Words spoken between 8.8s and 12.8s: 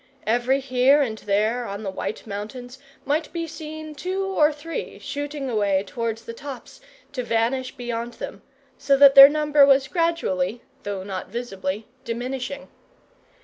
that their number was gradually, though not visibly, diminishing.